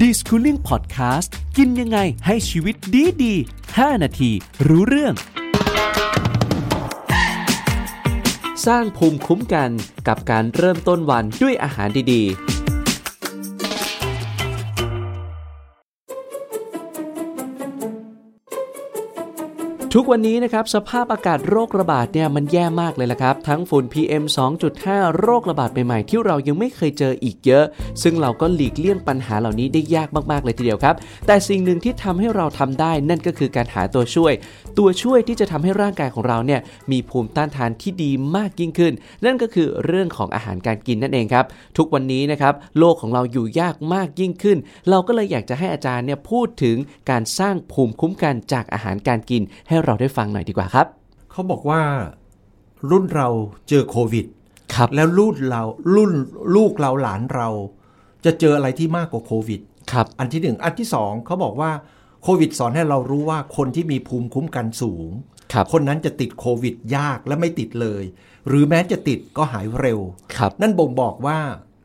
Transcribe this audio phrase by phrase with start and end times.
[0.00, 3.34] d i s c o o l i n g Podcast กินยังไงให้ชีวิตดีดี
[3.68, 4.30] 5นาที
[4.66, 5.14] รู้เรื่อง
[8.66, 9.70] สร้างภูมิคุ้มกัน
[10.08, 12.63] กับการเริ่มต้นวันด้วยอาหารดีๆ
[19.96, 24.24] ทุกวันนี้นะครับสภาพอากาศโรคระบาดเนี่ยมันแย่มากเลยละครับ ทั้งฝุ่น PM
[24.72, 27.64] 2.5 โรคระบาดใหม่ๆที่เรายังไม่เคยเจออีกเยอะ
[28.02, 30.94] ซึ่งเราก็หลีกเลี่ยงปัญหาเหล่านี้ได้ยากมากๆเลยทีเดียวครับ
[31.26, 34.32] แต่สิ่งหนึ่งที่ทำให้เราทำได้นั่นก็คือการหาตัวช่วย
[34.78, 36.60] ตัวช่วยที่จะทำให้ร่างกายของเราเนี่ย
[36.92, 38.92] มีภูมิต้านทานที่ดีมากยิ่งขึ้น
[39.24, 41.44] นั่นก็คือเรื่องของอาหารการกินนั่นเองครับ
[41.78, 44.58] ทุกวันนี้นะครับโลกของเราอยู่ยากมากยิ่งขึ้น
[44.90, 46.76] เราก็เลยอยากจะให้อาจารย์เนี่ยพูดถึง
[47.10, 50.86] การสร้างภูมิคุ้มกันจากอาหารการกินให้เราได้ฟังหน่อยดีกว่าครับ
[51.30, 51.80] เขาบอกว่า
[52.90, 53.28] รุ่นเรา
[53.68, 54.26] เจอโควิด
[54.74, 55.62] ครับ แล้วรุ่นเรา
[55.94, 56.12] รุ่น
[56.56, 57.48] ลูกเราหลานเรา
[58.24, 59.60] จะเจออะไรที่มากกว่าโควิด
[59.92, 61.70] ครับ อันที่หนึ่งอันที่สองเขาบอกว่า
[62.22, 65.10] โควิดสอนให้เรารู้ว่าคนที่มีภูมิคุ้มกันสูง
[65.52, 68.04] ครับคนนั้นจะติดโควิดยากและไม่ติดเลย
[68.48, 69.98] หรือแม้จะติดก็หายเร็ว
[70.36, 71.38] ครับนั่นบ่งบอกว่า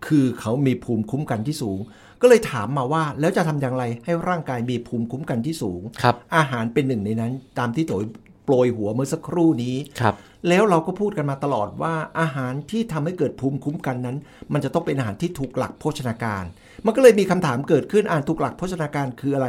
[0.08, 1.80] คือเขามีภูมิคุ้มกันที่สูง
[2.22, 8.06] ก็เลยถามมาว่าแล้วจะทำอย่างไรให้ร่างกายมีภูมิคุ้มกันที่สูงครับอาหารเป็นหนึ่งในนั้น ตามที่โตย
[8.46, 10.16] โปรยหัวเมื่อสักครู่นี้ครับ
[10.50, 14.18] แล้วเราก็พูดกันมาตลอดว่าอาหารที่ทำให้เกิดภูมิคุ้มกันนั้น
[14.54, 16.44] มันจะต้องเป็นอาหารที่ถูกหลักโภชนาการ
[16.86, 19.48] มันก็เลยมีคำถามเกิดขึ้นอ่านถูกหลักโภชนาการคืออะไร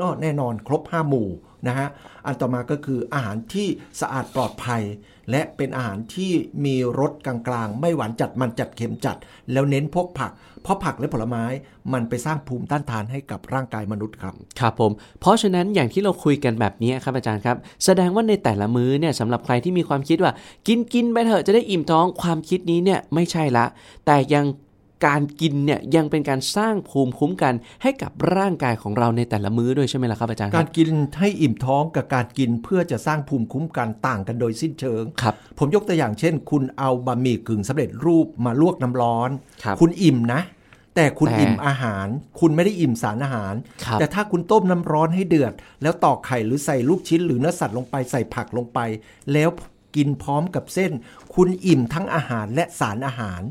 [0.00, 1.28] ก็แน่นอนครบ 5 หมู่
[1.66, 1.88] นะฮะ
[2.26, 3.68] อันต่อมาก็คืออาหารที่
[4.00, 4.82] สะอาดปลอดภัย
[5.30, 6.32] และเป็นอาหารที่
[6.64, 9.16] มีรสกลางๆ ไม่หวานจัดมันจัดเค็มจัด
[9.52, 10.32] แล้วเน้นพวกผัก
[10.62, 11.44] เพราะผักและผลไม้
[11.92, 20.32] มันไปสร้างภูมิต้านทานให้กับร่างกายมนุษย์ครับ ครับผม เพราะฉะนั้นอย่างที่เราคุยกันแบบนี้ครับอาจารย์ครับ แสดงว่าในแต่ละมื้อเนี่ยสำหรับใครที่มีความคิดว่า
[20.68, 23.64] กินกินไปเถอะจะได้อิ่มท้องความคิดนี้เนี่ยไม่ใช่ละ
[24.06, 24.44] แต่ยัง
[25.06, 30.88] การกินเนี่ยยังเป็นการสร้างภูมิคุ้มกันให้กับร่างกายของเราในแต่ละมื้อด้วยใช่ไหมล่ะครับอาจารย์คการับรกิน
[31.20, 39.30] ให้อิ่มท้องกับการกินเพื่อจะสร้างภูมิคุ้มกันต่างกันโดยสิ้นเชิงครับผมยกตัวอย่างเช่น คุณเอาบะหมี่กึ่งสำเร็จรูปมาลวกน้ำร้อน
[39.62, 40.40] ครับคุณอิ่มนะ
[40.94, 42.06] แต่คุณแต่อิ่มอาหาร
[42.40, 43.54] คุณไม่ได้อิ่มสารอาหาร
[43.84, 45.52] ครับแต่ถ้าคุณต้มน้ำร้อนให้เดือด
[45.82, 48.78] แล้วตอกไข่หรือใส่ลูกชิ้นหรือเนื้อสัตว์ลงไปใส่ผักลงไป
[49.32, 49.48] แล้ว
[49.96, 50.92] กินพร้อมกับเส้น
[51.34, 53.42] คุณอิ่มทั้งอาหารและสารอาหาร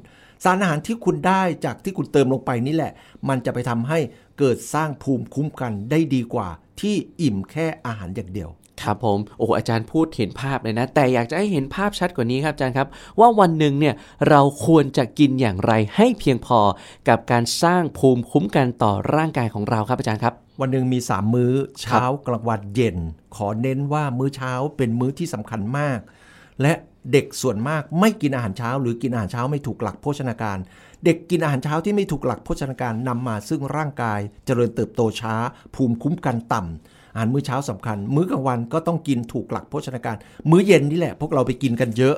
[0.44, 2.92] สารอาหารที่คุณได้จากที่คุณเติมลงไปนี่แหละ
[3.30, 4.00] มันจะไปทำให้
[4.40, 6.50] เกิดสร้างภูมิคุ้มกันได้ดีกว่า
[6.82, 8.52] ที่อิ่มแค่อาหารอย่างเดียว
[8.84, 12.88] ครับผมโอ้โหอาจารย์พูดเห็นภาพเลยนะ แต่อยากจะให้เห็นภาพชัดกว่านี้ครับอาจารย์ครับ
[13.20, 13.96] ว่าวันหนึ่งเนี่ย
[14.30, 16.60] เราควรจะกินอย่างไรให้เพียงพอ
[17.10, 22.98] กับการสร้างภูมิคุ้มกันต่อร่างกายของเราครับอาจารย์ครับ วันหนึ่งมี 3 มื้อเช้ากลางวันเย็น
[23.36, 26.00] ขอเน้นว่ามื้อเช้าเป็นมื้อที่สำคัญมาก
[26.62, 26.74] และ
[27.12, 30.58] เด็กส่วนมากไม่กินอาหารเช้า หรือกินอาหารเช้าไม่ถูกหลักโภชนาการ
[31.06, 35.36] เด็กกินอาหารเช้าที่ไม่ถูกหลักโภชนาการนำมาซึ่งร่างกาย เจริญเติบโตช้า
[35.76, 40.16] ภูมิคุ้มกันต่ำอาหารมื้อเช้าสำคัญ มื้อกลางวันก็ต้องกินถูกหลักโภชนาการ
[40.50, 42.16] มื้อเย็นนี่แหละ พวกเราไปกินกันเยอะ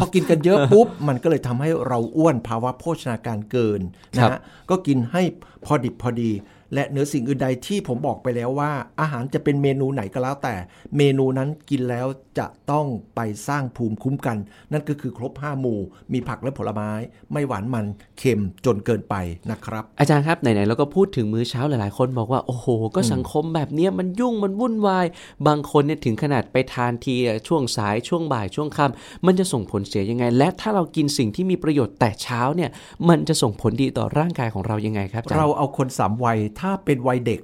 [0.00, 3.80] พอกินกันเยอะปุ๊บ มันก็เลยทำให้เราอ้วนภาวะโภชนาการเกิน
[4.16, 5.22] นะฮะก็กินให้
[5.64, 6.30] พอดิบพอดี
[6.74, 8.70] และเหนือสิ่งอื่นใดที่ผมบอกไปแล้วว่า
[9.00, 10.54] อาหารจะเป็นเมนูไหนก็แล้วแต่
[10.96, 12.06] เมนูนั้นกินแล้ว
[12.38, 12.86] จะต้อง
[13.16, 14.36] ไปสร้างภูมิคุ้มกัน
[14.72, 15.80] นั่นก็คือครบ 5 หมู่
[16.12, 16.90] มีผักและผลไม้
[17.32, 17.86] ไม่หวานมัน
[18.18, 19.14] เค็มจนเกินไป
[19.50, 25.06] นะครับ อาจารย์ครับไหนๆเราก็พูดถึงมื้อเช้าหลายๆ คนบอกว่าโอ้โห ก็สังคมแบบเนี้ยมันยุ่งมันวุ่นวาย
[25.46, 27.14] บางคนเนี่ยถึงขนาดไปทานที
[27.48, 32.70] ช่วงสายช่วงบ่ายช่วงค่ำมันจะส่งผลเสียยังไง และถ้าเรากินสิ่งที่มีประโยชน์แต่เช้าเนี่ย
[33.08, 37.40] มันจะส่งผลดีต่อร่างกายของเรายังไงครับอาจารย์เราเอาคนสามวัยถ้าเป็นวัยเด็ก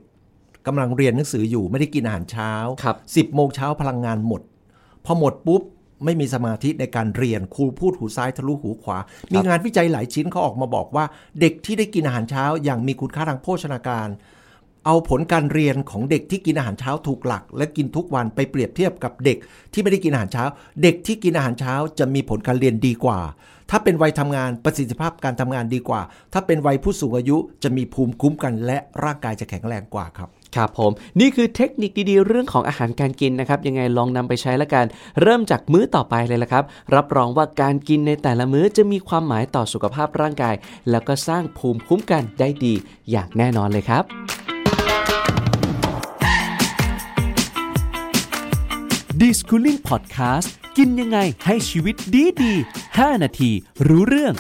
[0.66, 2.96] กำลังเรียนหนังสืออยู่ไม่ได้กินอาหารเช้าครับ
[3.30, 4.42] 10โมงเช้าพลังงานหมด
[5.04, 5.62] พอหมดปุ๊บ
[6.04, 8.98] ไม่มีสมาธิในการเรียนครูพูดหูซ้ายทะลุหูขวา
[9.32, 11.04] มีงานวิจัยหลายชิ้นเขาออกมาบอกว่า
[11.40, 14.08] เด็กที่ได้กินอาหารเช้าอย่างมีคุณค่าทางโภชนาการ
[14.86, 19.38] เอาผลการเรียนของเด็กที่กินอาหารเช้าถูกหลัก และกินทุกวันไปเปรียบเทียบกับเด็ก
[19.72, 20.44] ที่ไม่ได้กินอาหารเช้า
[20.82, 23.20] เด็กที่กินอาหารเช้าจะมีผลการเรียนดีกว่า
[23.70, 26.00] ถ้าเป็นวัยทำงานประสิทธิภาพการทำงานดีกว่า
[26.32, 34.84] ถ้าเป็นวัยผู้สูงอายุจะมีภูมิคุ้มกันและร่างกายจะแข็งแรงกว่าครับครับผม นี่คือเทคนิคดีๆ เรื่องของอาหารการกินนะครับ ยังไงลองนำไปใช้ละกัน
[35.22, 40.54] เริ่มจากมื้อต่อไปเลยละครับ รับรองว่าการกินในแต่ละมื้อจะมีความหมายต่อสุขภาพร่างกาย
[40.90, 42.74] แล้วก็สร้างภูมิคุ้มกันได้ดี
[43.10, 44.49] อย่างแน่นอนเลยครับ
[49.20, 52.52] d i s c o o l i n g Podcast กินยังไงให้ชีวิตดีดี
[52.88, 53.50] 5 นาที
[53.86, 54.34] รู้เรื่อง